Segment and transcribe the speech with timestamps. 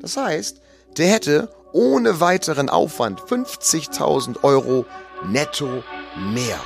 [0.00, 0.60] Das heißt,
[0.96, 4.84] der hätte ohne weiteren Aufwand 50.000 Euro
[5.26, 5.82] netto
[6.32, 6.60] mehr.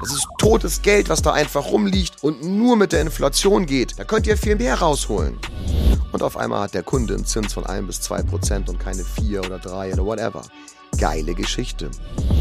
[0.00, 3.98] Das ist totes Geld, was da einfach rumliegt und nur mit der Inflation geht.
[3.98, 5.38] Da könnt ihr viel mehr rausholen.
[6.12, 9.04] Und auf einmal hat der Kunde einen Zins von 1 bis 2 Prozent und keine
[9.04, 10.42] 4 oder 3 oder whatever.
[10.98, 11.90] Geile Geschichte.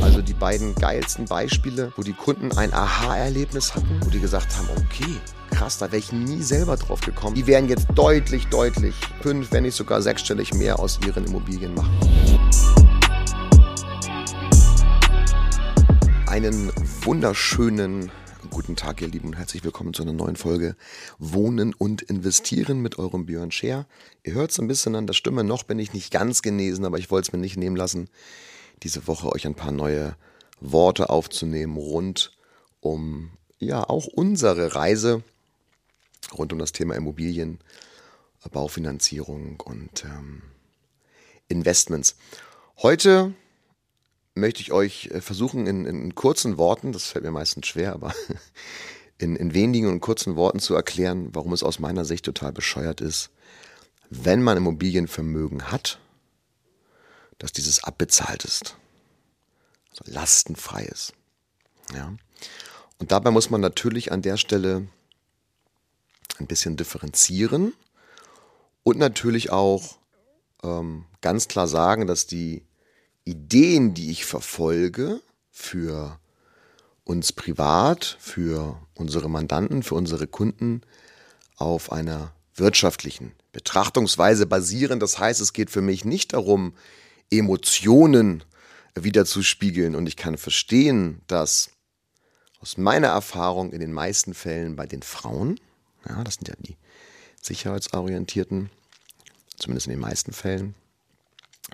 [0.02, 4.68] Also die beiden geilsten Beispiele, wo die Kunden ein Aha-Erlebnis hatten, wo die gesagt haben,
[4.78, 5.18] okay,
[5.50, 7.36] krass, da wäre ich nie selber drauf gekommen.
[7.36, 11.98] Die werden jetzt deutlich, deutlich fünf, wenn nicht sogar sechsstellig mehr aus ihren Immobilien machen.
[16.28, 16.72] Einen
[17.04, 18.12] wunderschönen
[18.50, 20.76] guten Tag, ihr Lieben, und herzlich willkommen zu einer neuen Folge
[21.18, 23.86] Wohnen und Investieren mit eurem Björn Scher.
[24.24, 26.98] Ihr hört es ein bisschen an der Stimme, noch bin ich nicht ganz genesen, aber
[26.98, 28.10] ich wollte es mir nicht nehmen lassen,
[28.84, 30.16] diese Woche euch ein paar neue
[30.60, 32.38] Worte aufzunehmen rund
[32.82, 35.24] um ja auch unsere Reise
[36.38, 37.60] rund um das Thema Immobilien,
[38.52, 40.42] Baufinanzierung und ähm,
[41.48, 42.18] Investments.
[42.78, 43.34] Heute
[44.36, 48.14] möchte ich euch äh, versuchen, in, in, kurzen Worten, das fällt mir meistens schwer, aber
[49.18, 53.02] in, in wenigen und kurzen Worten zu erklären, warum es aus meiner Sicht total bescheuert
[53.02, 53.30] ist,
[54.10, 56.00] wenn man Immobilienvermögen hat,
[57.40, 58.76] dass dieses abbezahlt ist.
[59.90, 61.14] Also lastenfrei ist.
[61.94, 62.14] Ja.
[63.00, 64.88] Und dabei muss man natürlich an der Stelle
[66.40, 67.74] ein bisschen differenzieren
[68.84, 69.98] und natürlich auch
[70.64, 72.64] ähm, ganz klar sagen, dass die
[73.26, 75.22] Ideen, die ich verfolge
[75.52, 76.20] für
[77.04, 80.82] uns privat, für unsere Mandanten, für unsere Kunden
[81.58, 85.00] auf einer wirtschaftlichen Betrachtungsweise basieren.
[85.00, 86.74] Das heißt, es geht für mich nicht darum,
[87.30, 88.44] Emotionen
[88.96, 89.96] wieder zu spiegeln.
[89.96, 91.72] Und ich kann verstehen, dass
[92.60, 95.60] aus meiner Erfahrung in den meisten Fällen bei den Frauen,
[96.08, 96.78] ja, das sind ja die
[97.42, 98.70] sicherheitsorientierten,
[99.58, 100.76] zumindest in den meisten Fällen,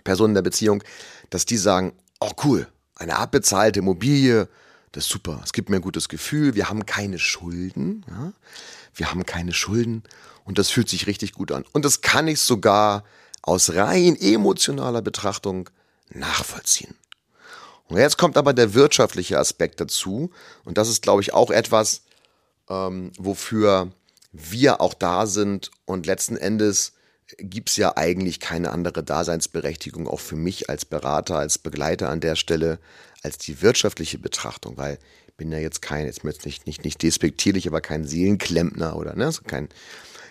[0.03, 0.83] Personen der Beziehung,
[1.29, 4.47] dass die sagen, oh cool, eine abbezahlte Immobilie,
[4.91, 8.33] das ist super, es gibt mir ein gutes Gefühl, wir haben keine Schulden, ja?
[8.95, 10.03] wir haben keine Schulden
[10.45, 11.63] und das fühlt sich richtig gut an.
[11.73, 13.03] Und das kann ich sogar
[13.41, 15.69] aus rein emotionaler Betrachtung
[16.09, 16.95] nachvollziehen.
[17.87, 20.31] Und jetzt kommt aber der wirtschaftliche Aspekt dazu
[20.63, 22.03] und das ist, glaube ich, auch etwas,
[22.69, 23.91] ähm, wofür
[24.31, 26.93] wir auch da sind und letzten Endes
[27.37, 32.21] gibt es ja eigentlich keine andere Daseinsberechtigung, auch für mich als Berater, als Begleiter an
[32.21, 32.79] der Stelle,
[33.23, 34.97] als die wirtschaftliche Betrachtung, weil
[35.27, 39.25] ich bin ja jetzt kein, jetzt nicht, nicht, nicht despektierlich, aber kein Seelenklempner oder ne,
[39.25, 39.69] also kein,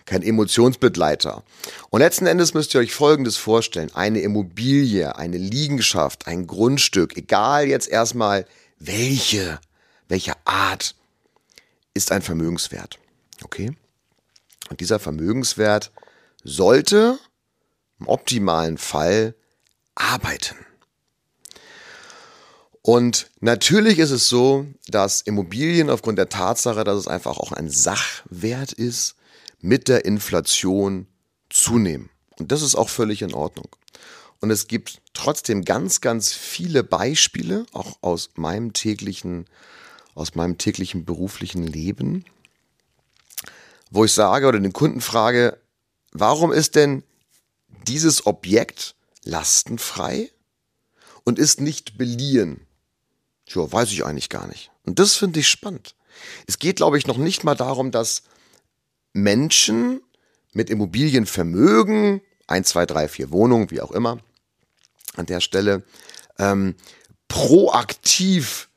[0.05, 1.45] kein Emotionsbegleiter.
[1.91, 3.91] Und letzten Endes müsst ihr euch Folgendes vorstellen.
[3.95, 8.47] Eine Immobilie, eine Liegenschaft, ein Grundstück, egal jetzt erstmal
[8.79, 9.61] welche,
[10.09, 10.95] welche Art,
[11.95, 12.99] ist ein Vermögenswert.
[13.45, 13.73] Okay?
[14.71, 15.91] Und dieser Vermögenswert
[16.45, 17.19] sollte
[18.01, 19.35] im optimalen Fall
[19.95, 20.57] arbeiten.
[22.83, 27.69] Und natürlich ist es so, dass Immobilien aufgrund der Tatsache, dass es einfach auch ein
[27.69, 29.17] Sachwert ist,
[29.61, 31.07] mit der Inflation
[31.51, 32.11] zunehmen.
[32.39, 33.69] Und das ist auch völlig in Ordnung.
[34.41, 39.47] Und es gibt trotzdem ganz, ganz viele Beispiele, auch aus meinem täglichen,
[40.15, 42.25] aus meinem täglichen beruflichen Leben,
[43.91, 45.59] wo ich sage oder den Kunden frage,
[46.13, 47.03] warum ist denn
[47.87, 50.31] dieses Objekt lastenfrei
[51.25, 52.67] und ist nicht beliehen?
[53.47, 54.71] Tja, weiß ich eigentlich gar nicht.
[54.85, 55.95] Und das finde ich spannend.
[56.47, 58.23] Es geht, glaube ich, noch nicht mal darum, dass
[59.13, 60.03] Menschen
[60.53, 64.19] mit Immobilienvermögen, 1, 2, 3, 4 Wohnungen, wie auch immer,
[65.17, 65.85] an der Stelle,
[66.39, 66.75] ähm,
[67.29, 68.69] proaktiv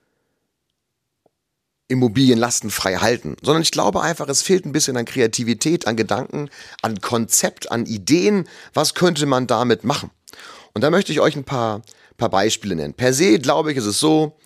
[1.91, 6.49] Immobilien lastenfrei halten, sondern ich glaube einfach, es fehlt ein bisschen an Kreativität, an Gedanken,
[6.81, 8.47] an Konzept, an Ideen.
[8.73, 10.09] Was könnte man damit machen?
[10.73, 11.81] Und da möchte ich euch ein paar,
[12.17, 12.93] paar Beispiele nennen.
[12.93, 14.37] Per se, glaube ich, ist es so,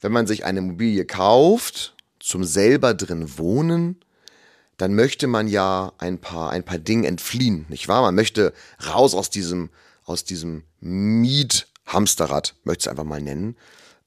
[0.00, 4.00] wenn man sich eine Immobilie kauft, zum selber drin wohnen,
[4.76, 8.02] dann möchte man ja ein paar, ein paar Dinge entfliehen, nicht wahr?
[8.02, 8.52] Man möchte
[8.86, 9.70] raus aus diesem,
[10.04, 13.56] aus diesem Miethamsterrad, möchte ich es einfach mal nennen,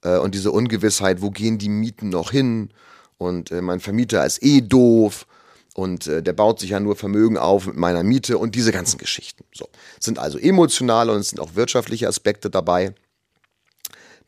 [0.02, 2.70] äh, und diese Ungewissheit, wo gehen die Mieten noch hin?
[3.18, 5.26] Und äh, mein Vermieter ist eh doof
[5.74, 8.98] und äh, der baut sich ja nur Vermögen auf mit meiner Miete und diese ganzen
[8.98, 9.44] Geschichten.
[9.54, 9.68] So.
[9.98, 12.94] Sind also emotionale und es sind auch wirtschaftliche Aspekte dabei.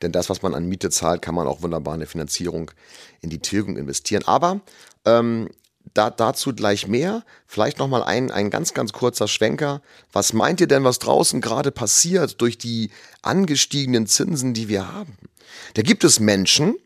[0.02, 2.70] Denn das, was man an Miete zahlt, kann man auch wunderbar in eine Finanzierung
[3.20, 4.24] in die Tilgung investieren.
[4.26, 4.60] Aber
[5.04, 5.48] ähm,
[5.94, 7.24] da, dazu gleich mehr.
[7.46, 9.82] Vielleicht nochmal ein, ein ganz, ganz kurzer Schwenker.
[10.12, 12.90] Was meint ihr denn, was draußen gerade passiert durch die
[13.22, 15.16] angestiegenen Zinsen, die wir haben?
[15.74, 16.76] Da gibt es Menschen,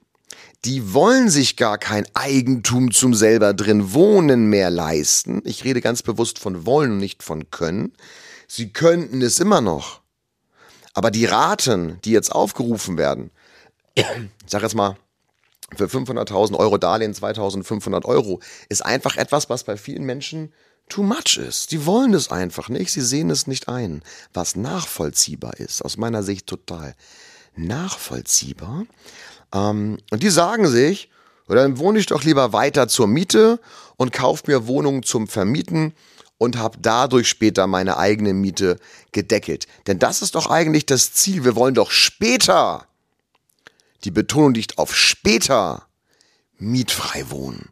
[0.64, 5.42] die wollen sich gar kein Eigentum zum selber drin wohnen mehr leisten.
[5.44, 7.92] Ich rede ganz bewusst von wollen und nicht von können.
[8.48, 10.00] Sie könnten es immer noch.
[10.94, 13.30] Aber die Raten, die jetzt aufgerufen werden,
[13.94, 14.04] ich
[14.46, 14.96] sag jetzt mal,
[15.74, 20.52] für 500.000 Euro Darlehen 2.500 Euro, ist einfach etwas, was bei vielen Menschen
[20.88, 21.72] too much ist.
[21.72, 24.02] Die wollen es einfach nicht, sie sehen es nicht ein.
[24.32, 26.94] Was nachvollziehbar ist, aus meiner Sicht total
[27.56, 28.86] nachvollziehbar.
[29.52, 31.10] Ähm, und die sagen sich,
[31.48, 33.60] oder dann wohne ich doch lieber weiter zur Miete
[33.96, 35.94] und kaufe mir Wohnungen zum Vermieten
[36.38, 38.78] und habe dadurch später meine eigene Miete
[39.12, 39.66] gedeckelt.
[39.86, 41.44] Denn das ist doch eigentlich das Ziel.
[41.44, 42.86] Wir wollen doch später,
[44.04, 45.86] die Betonung liegt auf später,
[46.58, 47.70] mietfrei wohnen.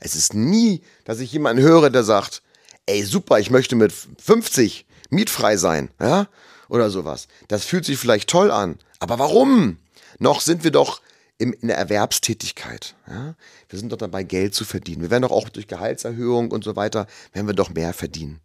[0.00, 2.42] Es ist nie, dass ich jemanden höre, der sagt,
[2.86, 6.28] ey super, ich möchte mit 50 mietfrei sein, ja,
[6.68, 7.28] oder sowas.
[7.48, 9.78] Das fühlt sich vielleicht toll an, aber warum?
[10.18, 11.00] Noch sind wir doch
[11.38, 12.94] in der Erwerbstätigkeit.
[13.06, 13.34] Ja?
[13.68, 15.02] Wir sind doch dabei, Geld zu verdienen.
[15.02, 18.40] Wir werden doch auch durch Gehaltserhöhung und so weiter, werden wir doch mehr verdienen.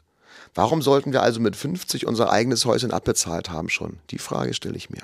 [0.53, 3.99] Warum sollten wir also mit 50 unser eigenes Häuschen abbezahlt haben schon?
[4.09, 5.03] Die Frage stelle ich mir.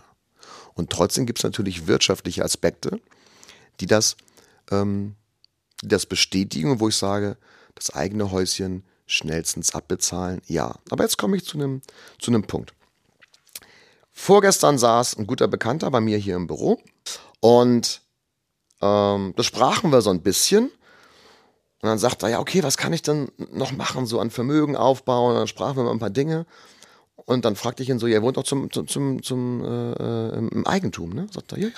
[0.78, 3.02] Und trotzdem gibt es natürlich wirtschaftliche Aspekte,
[3.80, 4.16] die das,
[4.72, 5.16] ähm,
[5.84, 7.38] die das bestätigen, wo ich sage,
[7.76, 10.76] das eigene Häuschen schnellstens abbezahlen, ja.
[10.90, 11.82] Aber jetzt komme ich zu einem
[12.20, 12.74] zu Punkt.
[14.12, 16.82] Vorgestern saß ein guter Bekannter bei mir hier im Büro
[17.40, 18.02] und
[18.82, 20.72] ähm, da sprachen wir so ein bisschen.
[21.82, 24.76] Und dann sagt er, ja, okay, was kann ich denn noch machen, so an Vermögen
[24.76, 25.34] aufbauen?
[25.34, 26.48] Und dann sprachen wir mal ein paar Dinge.
[27.28, 30.38] Und dann fragte ich ihn so, ja, er wohnt doch zum, zum, zum, zum äh,
[30.38, 31.28] im Eigentum, ne?
[31.30, 31.74] Sagt er, ja, ja.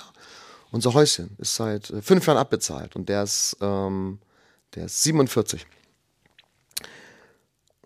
[0.70, 4.20] Unser Häuschen ist seit äh, fünf Jahren abbezahlt und der ist, ähm,
[4.76, 5.66] der ist 47.
[6.82, 6.88] Und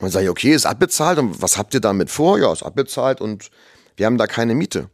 [0.01, 2.37] dann sage ich, okay, ist abbezahlt und was habt ihr damit vor?
[2.37, 3.49] Ja, ist abbezahlt und
[3.95, 4.89] wir haben da keine Miete.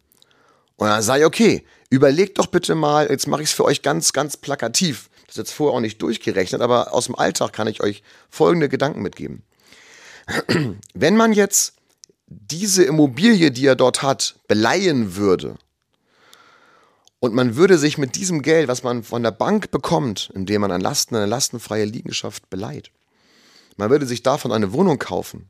[0.75, 3.81] Und dann sage ich, okay, überlegt doch bitte mal, jetzt mache ich es für euch
[3.81, 5.09] ganz, ganz plakativ.
[5.25, 8.69] Das ist jetzt vorher auch nicht durchgerechnet, aber aus dem Alltag kann ich euch folgende
[8.69, 9.41] Gedanken mitgeben.
[10.93, 11.78] Wenn man jetzt
[12.29, 15.57] diese Immobilie, die er dort hat, beleihen würde
[17.19, 20.71] und man würde sich mit diesem Geld, was man von der Bank bekommt, indem man
[20.71, 22.91] an Lasten eine lastenfreie Liegenschaft beleiht,
[23.77, 25.49] man würde sich davon eine Wohnung kaufen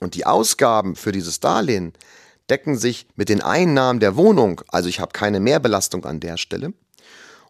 [0.00, 1.92] und die Ausgaben für dieses Darlehen
[2.50, 4.62] decken sich mit den Einnahmen der Wohnung.
[4.68, 6.72] Also ich habe keine Mehrbelastung an der Stelle.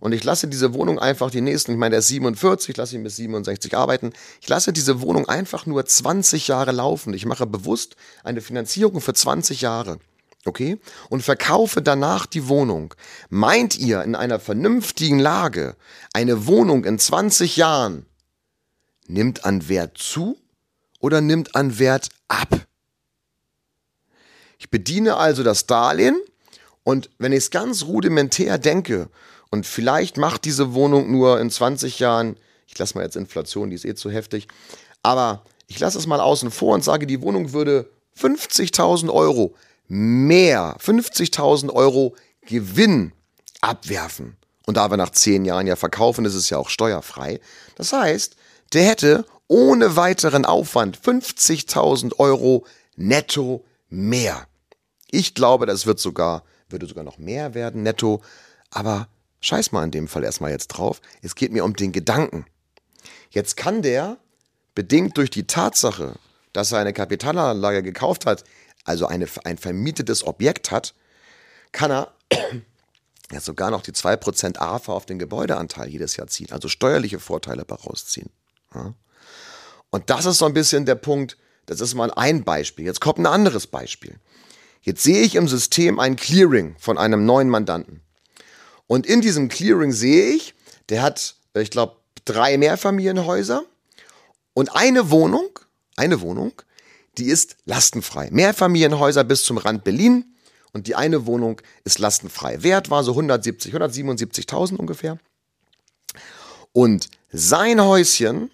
[0.01, 2.97] Und ich lasse diese Wohnung einfach die nächsten, ich meine, der ist 47, ich lasse
[2.97, 4.13] ihn bis 67 arbeiten.
[4.41, 7.15] Ich lasse diese Wohnung einfach nur 20 Jahre laufen.
[7.15, 9.99] Ich mache bewusst eine Finanzierung für 20 Jahre.
[10.45, 10.79] Okay?
[11.09, 12.95] Und verkaufe danach die Wohnung.
[13.29, 15.77] Meint ihr in einer vernünftigen Lage,
[16.13, 18.07] eine Wohnung in 20 Jahren
[19.09, 20.39] nimmt an Wert zu
[21.01, 22.67] oder nimmt an Wert ab?
[24.59, 26.21] Ich bediene also das Darlehen
[26.83, 29.09] und wenn ich es ganz rudimentär denke
[29.51, 32.37] und vielleicht macht diese Wohnung nur in 20 Jahren,
[32.67, 34.49] ich lasse mal jetzt Inflation, die ist eh zu heftig,
[35.03, 39.55] aber ich lasse es mal außen vor und sage, die Wohnung würde 50.000 Euro
[39.87, 43.13] mehr, 50.000 Euro Gewinn
[43.61, 44.37] abwerfen.
[44.67, 47.41] Und da wir nach 10 Jahren ja verkaufen, ist es ja auch steuerfrei.
[47.77, 48.37] Das heißt,
[48.75, 52.67] der hätte ohne weiteren Aufwand 50.000 Euro
[52.97, 54.47] netto mehr.
[55.11, 58.21] Ich glaube, das wird sogar, würde sogar noch mehr werden netto.
[58.71, 59.09] Aber
[59.41, 61.01] scheiß mal in dem Fall erstmal jetzt drauf.
[61.23, 62.47] Es geht mir um den Gedanken.
[63.31, 64.19] Jetzt kann der,
[64.75, 66.19] bedingt durch die Tatsache,
[66.53, 68.45] dass er eine Kapitalanlage gekauft hat,
[68.85, 70.95] also eine, ein vermietetes Objekt hat,
[71.73, 72.13] kann er
[73.33, 77.65] ja sogar noch die 2% AFA auf den Gebäudeanteil jedes Jahr ziehen, also steuerliche Vorteile
[77.65, 78.31] daraus ziehen.
[78.75, 78.95] Ja.
[79.91, 82.87] Und das ist so ein bisschen der Punkt, das ist mal ein Beispiel.
[82.87, 84.19] Jetzt kommt ein anderes Beispiel.
[84.81, 88.03] Jetzt sehe ich im System ein Clearing von einem neuen Mandanten.
[88.89, 90.55] Und in diesem Clearing sehe ich,
[90.89, 93.65] der hat, ich glaube, drei Mehrfamilienhäuser
[94.55, 95.57] und eine Wohnung,
[95.95, 96.53] eine Wohnung,
[97.19, 98.29] die ist lastenfrei.
[98.33, 100.25] Mehrfamilienhäuser bis zum Rand Berlin
[100.73, 102.63] und die eine Wohnung ist lastenfrei.
[102.63, 105.19] Wert war so 170, 177.000 ungefähr.
[106.73, 108.51] Und sein Häuschen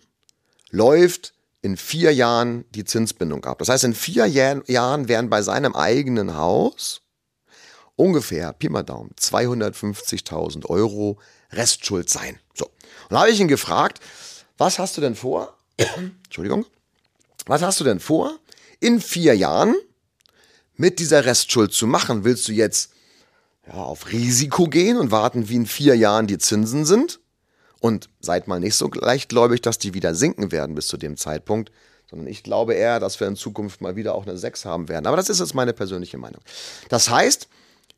[0.70, 3.58] läuft in vier Jahren die Zinsbindung ab.
[3.58, 7.02] Das heißt, in vier Jahren werden bei seinem eigenen Haus
[7.96, 11.18] ungefähr, Pi mal Daumen, 250.000 Euro
[11.52, 12.38] Restschuld sein.
[12.54, 12.66] So.
[12.66, 14.00] Und da habe ich ihn gefragt,
[14.58, 15.56] was hast du denn vor?
[16.24, 16.66] Entschuldigung.
[17.46, 18.38] Was hast du denn vor,
[18.80, 19.74] in vier Jahren
[20.76, 22.24] mit dieser Restschuld zu machen?
[22.24, 22.92] Willst du jetzt
[23.66, 27.20] ja, auf Risiko gehen und warten, wie in vier Jahren die Zinsen sind?
[27.80, 31.70] Und seid mal nicht so leichtgläubig, dass die wieder sinken werden bis zu dem Zeitpunkt,
[32.08, 35.06] sondern ich glaube eher, dass wir in Zukunft mal wieder auch eine 6 haben werden.
[35.06, 36.40] Aber das ist jetzt meine persönliche Meinung.
[36.88, 37.46] Das heißt,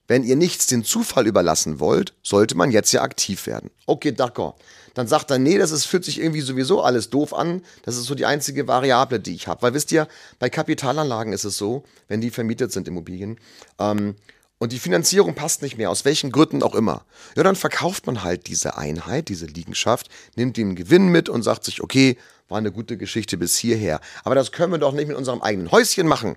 [0.08, 3.70] wenn ihr nichts den Zufall überlassen wollt, sollte man jetzt ja aktiv werden.
[3.86, 4.54] Okay, d'accord.
[4.94, 7.62] Dann sagt er, nee, das ist, fühlt sich irgendwie sowieso alles doof an.
[7.82, 9.60] Das ist so die einzige Variable, die ich habe.
[9.62, 10.08] Weil wisst ihr,
[10.38, 13.38] bei Kapitalanlagen ist es so, wenn die vermietet sind, Immobilien,
[13.78, 14.16] ähm,
[14.58, 17.04] und die Finanzierung passt nicht mehr, aus welchen Gründen auch immer.
[17.36, 21.64] Ja, dann verkauft man halt diese Einheit, diese Liegenschaft, nimmt den Gewinn mit und sagt
[21.64, 22.16] sich, okay,
[22.48, 24.00] war eine gute Geschichte bis hierher.
[24.24, 26.36] Aber das können wir doch nicht mit unserem eigenen Häuschen machen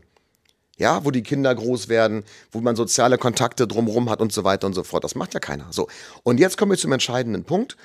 [0.80, 4.66] ja, wo die Kinder groß werden, wo man soziale Kontakte drumherum hat und so weiter
[4.66, 5.04] und so fort.
[5.04, 5.68] Das macht ja keiner.
[5.72, 5.88] So.
[6.24, 7.76] Und jetzt kommen wir zum entscheidenden Punkt.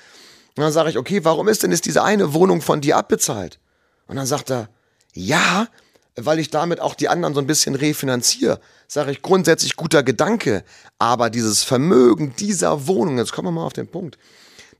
[0.55, 3.59] Und dann sage ich, okay, warum ist denn jetzt diese eine Wohnung von dir abbezahlt?
[4.07, 4.69] Und dann sagt er,
[5.13, 5.67] ja,
[6.15, 8.61] weil ich damit auch die anderen so ein bisschen refinanziere.
[8.87, 10.63] Sage ich, grundsätzlich guter Gedanke.
[10.97, 14.17] Aber dieses Vermögen dieser Wohnung, jetzt kommen wir mal auf den Punkt,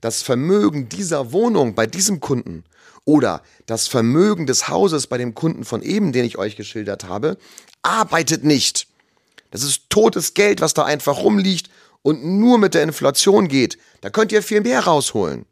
[0.06, 2.62] das Vermögen dieser Wohnung bei diesem Kunden
[3.04, 7.36] oder das Vermögen des Hauses bei dem Kunden von eben, den ich euch geschildert habe,
[7.82, 8.86] arbeitet nicht.
[9.50, 11.70] Das ist totes Geld, was da einfach rumliegt
[12.02, 13.78] und nur mit der Inflation geht.
[14.00, 15.44] Da könnt ihr viel mehr rausholen.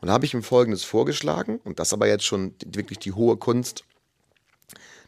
[0.00, 3.36] Und da habe ich ihm Folgendes vorgeschlagen, und das aber jetzt schon wirklich die hohe
[3.36, 3.82] Kunst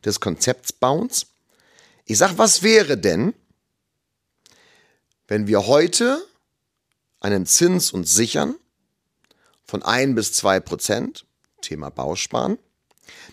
[0.04, 1.28] des Konzeptsbauens.
[2.04, 3.32] Ich sage, was wäre denn,
[5.28, 6.20] wenn wir heute
[7.24, 8.54] einen Zins uns sichern
[9.64, 11.24] von 1 bis 2 Prozent,
[11.62, 12.58] Thema Bausparen,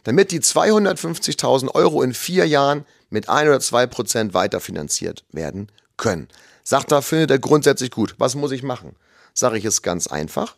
[0.03, 6.29] damit die 250.000 Euro in vier Jahren mit 1 oder 2 Prozent weiterfinanziert werden können.
[6.63, 8.15] Sagt er, findet er grundsätzlich gut.
[8.17, 8.95] Was muss ich machen?
[9.33, 10.55] Sage ich es ganz einfach.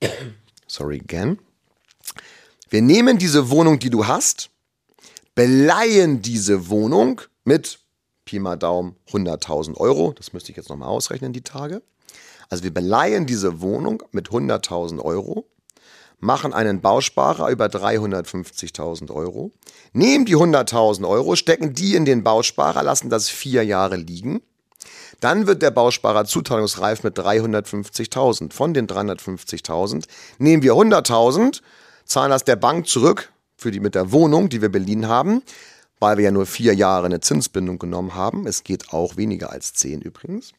[0.68, 1.40] Sorry again.
[2.70, 4.50] Wir nehmen diese Wohnung, die du hast,
[5.34, 7.80] beleihen diese Wohnung mit
[8.24, 10.12] Pi mal Daumen 100.000 Euro.
[10.12, 11.82] Das müsste ich jetzt nochmal ausrechnen, die Tage.
[12.48, 15.46] Also wir beleihen diese Wohnung mit 100.000 Euro
[16.24, 19.52] machen einen Bausparer über 350.000 Euro,
[19.92, 24.40] nehmen die 100.000 Euro, stecken die in den Bausparer, lassen das vier Jahre liegen.
[25.20, 28.52] Dann wird der Bausparer zuteilungsreif mit 350.000.
[28.52, 30.06] Von den 350.000
[30.38, 31.60] nehmen wir 100.000,
[32.04, 35.42] zahlen das der Bank zurück für die mit der Wohnung, die wir beliehen haben,
[36.00, 38.46] weil wir ja nur vier Jahre eine Zinsbindung genommen haben.
[38.46, 40.52] Es geht auch weniger als zehn übrigens.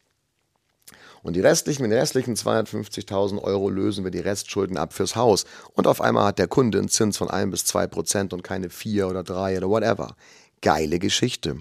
[1.25, 5.46] Und die restlichen, mit den restlichen 250.000 Euro lösen wir die Restschulden ab fürs Haus.
[5.74, 8.70] Und auf einmal hat der Kunde einen Zins von 1 bis 2 Prozent und keine
[8.70, 10.15] 4 oder 3 oder whatever.
[10.62, 11.58] Geile Geschichte.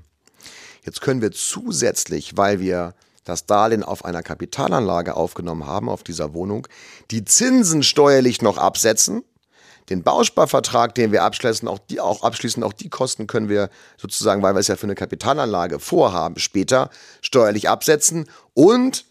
[0.84, 2.92] Jetzt können wir zusätzlich, weil wir
[3.24, 6.68] das Darlehen auf einer Kapitalanlage aufgenommen haben, auf dieser Wohnung,
[7.10, 9.24] die Zinsen steuerlich noch absetzen.
[9.88, 14.42] Den Bausparvertrag, den wir abschließen, auch die auch abschließen, auch die Kosten können wir sozusagen,
[14.42, 16.90] weil wir es ja für eine Kapitalanlage vorhaben, später
[17.22, 19.06] steuerlich absetzen und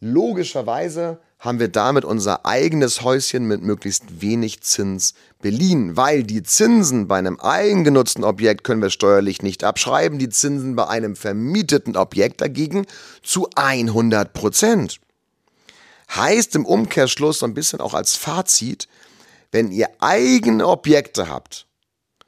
[0.00, 7.08] Logischerweise haben wir damit unser eigenes Häuschen mit möglichst wenig Zins beliehen, weil die Zinsen
[7.08, 12.42] bei einem eigengenutzten Objekt können wir steuerlich nicht abschreiben, die Zinsen bei einem vermieteten Objekt
[12.42, 12.86] dagegen
[13.22, 15.00] zu 100 Prozent.
[16.14, 18.88] Heißt im Umkehrschluss so ein bisschen auch als Fazit,
[19.50, 21.66] wenn ihr eigene Objekte habt,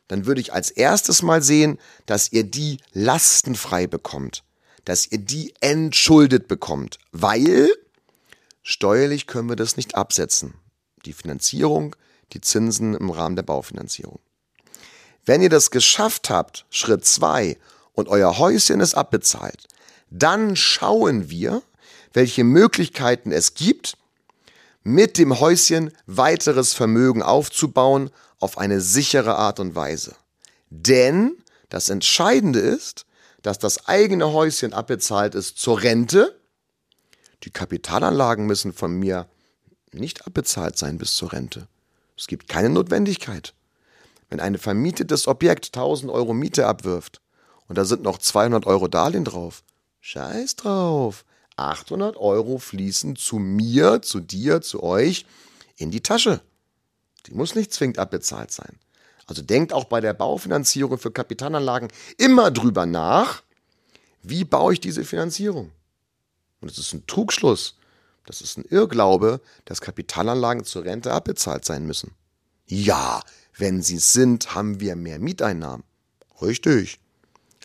[0.08, 4.42] dann würde ich als erstes mal sehen, dass ihr die lastenfrei bekommt
[4.88, 7.68] dass ihr die entschuldet bekommt, weil
[8.62, 10.54] steuerlich können wir das nicht absetzen.
[11.04, 11.94] Die Finanzierung,
[12.32, 14.18] die Zinsen im Rahmen der Baufinanzierung.
[15.26, 17.58] Wenn ihr das geschafft habt, Schritt zwei
[17.92, 19.68] und euer Häuschen ist abbezahlt,
[20.08, 21.62] dann schauen wir,
[22.14, 23.98] welche Möglichkeiten es gibt,
[24.84, 28.08] mit dem Häuschen weiteres Vermögen aufzubauen
[28.40, 30.16] auf eine sichere Art und Weise.
[30.70, 31.36] Denn
[31.68, 33.04] das Entscheidende ist,
[33.42, 36.38] dass das eigene Häuschen abbezahlt ist zur Rente.
[37.44, 39.28] Die Kapitalanlagen müssen von mir
[39.92, 41.68] nicht abbezahlt sein bis zur Rente.
[42.16, 43.54] Es gibt keine Notwendigkeit.
[44.28, 47.20] Wenn ein vermietetes Objekt 1000 Euro Miete abwirft
[47.68, 49.62] und da sind noch 200 Euro Darlehen drauf,
[50.00, 51.24] scheiß drauf.
[51.56, 55.26] 800 Euro fließen zu mir, zu dir, zu euch
[55.76, 56.40] in die Tasche.
[57.26, 58.78] Die muss nicht zwingend abbezahlt sein.
[59.28, 63.42] Also denkt auch bei der Baufinanzierung für Kapitalanlagen immer drüber nach,
[64.22, 65.70] wie baue ich diese Finanzierung?
[66.60, 67.76] Und es ist ein Trugschluss,
[68.24, 72.14] das ist ein Irrglaube, dass Kapitalanlagen zur Rente abbezahlt sein müssen.
[72.66, 73.22] Ja,
[73.56, 75.84] wenn sie sind, haben wir mehr Mieteinnahmen.
[76.40, 76.98] Richtig.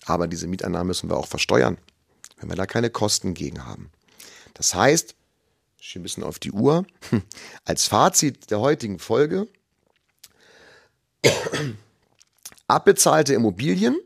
[0.05, 1.77] Aber diese Mieteinnahmen müssen wir auch versteuern,
[2.38, 3.89] wenn wir da keine Kosten gegen haben.
[4.53, 5.15] Das heißt,
[5.79, 6.86] ich ein bisschen auf die Uhr,
[7.65, 9.48] als Fazit der heutigen Folge,
[12.68, 14.00] Abbezahlte Immobilien,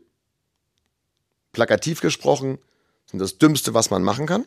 [1.52, 2.58] plakativ gesprochen,
[3.06, 4.46] sind das Dümmste, was man machen kann.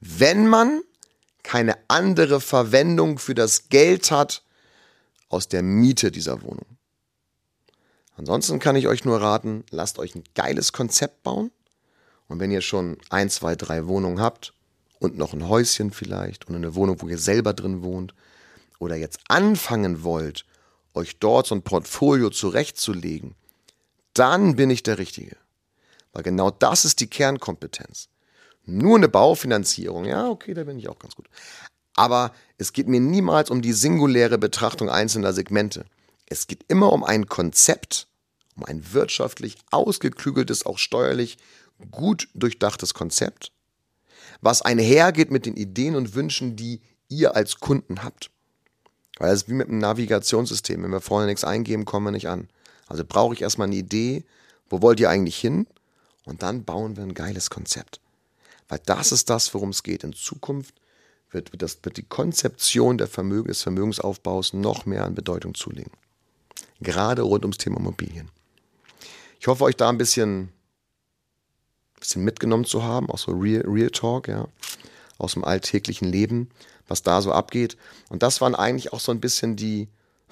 [0.00, 0.82] Wenn man
[1.42, 4.42] keine andere Verwendung für das Geld hat
[5.28, 6.66] aus der Miete dieser Wohnung.
[8.16, 11.50] Ansonsten kann ich euch nur raten, lasst euch ein geiles Konzept bauen
[12.28, 14.54] Und wenn ihr schon ein, zwei, drei Wohnungen habt
[15.00, 18.14] und noch ein Häuschen vielleicht und eine Wohnung, wo ihr selber drin wohnt
[18.78, 20.46] oder jetzt anfangen wollt,
[20.94, 23.34] euch dort so ein Portfolio zurechtzulegen,
[24.14, 25.36] dann bin ich der Richtige.
[26.12, 28.08] Weil genau das ist die Kernkompetenz.
[28.64, 31.28] Nur eine Baufinanzierung, ja, okay, da bin ich auch ganz gut.
[31.96, 35.84] Aber es geht mir niemals um die singuläre Betrachtung einzelner Segmente.
[36.26, 38.08] Es geht immer um ein Konzept,
[38.56, 41.36] um ein wirtschaftlich ausgeklügeltes, auch steuerlich
[41.90, 43.52] gut durchdachtes Konzept,
[44.40, 48.30] was einhergeht mit den Ideen und Wünschen, die ihr als Kunden habt.
[49.18, 50.82] Weil das ist wie mit einem Navigationssystem.
[50.82, 52.48] Wenn wir vorne nichts eingeben, kommen wir nicht an.
[52.86, 54.24] Also brauche ich erstmal eine Idee,
[54.68, 55.66] wo wollt ihr eigentlich hin?
[56.24, 58.00] Und dann bauen wir ein geiles Konzept.
[58.68, 60.04] Weil das ist das, worum es geht.
[60.04, 60.74] In Zukunft
[61.30, 65.92] wird, das, wird die Konzeption der Vermögen, des Vermögensaufbaus noch mehr an Bedeutung zulegen.
[66.80, 68.30] Gerade rund ums Thema Immobilien.
[69.40, 70.50] Ich hoffe, euch da ein bisschen,
[72.00, 74.48] bisschen mitgenommen zu haben, auch so Real, Real Talk, ja,
[75.18, 76.50] aus dem alltäglichen Leben,
[76.88, 77.76] was da so abgeht.
[78.08, 79.88] Und das waren eigentlich auch so ein bisschen die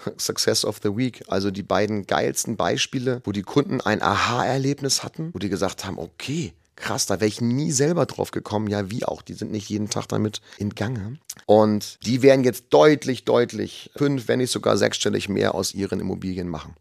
[0.18, 5.30] Success of the Week, also die beiden geilsten Beispiele, wo die Kunden ein Aha-Erlebnis hatten,
[5.32, 8.68] wo die gesagt haben, okay, krass, da wäre ich nie selber drauf gekommen.
[8.68, 11.18] Ja, wie auch, die sind nicht jeden Tag damit in Gange.
[11.46, 16.48] Und die werden jetzt deutlich, deutlich fünf, wenn nicht sogar sechsstellig mehr aus ihren Immobilien
[16.48, 16.74] machen.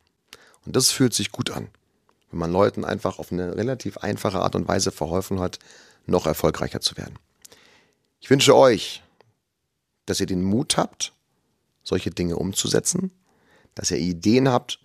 [0.65, 1.67] Und das fühlt sich gut an,
[2.29, 5.59] wenn man Leuten einfach auf eine relativ einfache Art und Weise verholfen hat,
[6.05, 7.17] noch erfolgreicher zu werden.
[8.19, 9.03] Ich wünsche euch,
[10.05, 11.13] dass ihr den Mut habt,
[11.84, 13.12] solche Dinge umzusetzen,
[13.75, 14.79] dass ihr Ideen habt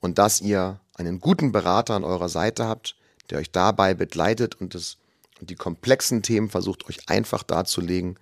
[0.00, 2.96] und dass ihr einen guten Berater an eurer Seite habt,
[3.30, 4.98] der euch dabei begleitet und, das,
[5.40, 8.18] und die komplexen Themen versucht euch einfach darzulegen,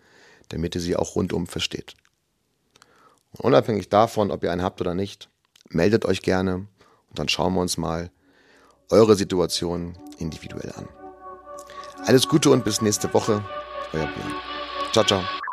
[0.49, 1.95] damit ihr sie auch rundum versteht.
[3.33, 5.29] Und unabhängig davon, ob ihr einen habt oder nicht,
[5.69, 6.55] meldet euch gerne
[7.09, 8.11] und dann schauen wir uns mal
[8.91, 10.89] eure Situation individuell an.
[12.07, 13.45] Alles Gute und bis nächste Woche.
[13.93, 14.35] Euer Björn.
[14.93, 15.48] Ciao, ciao.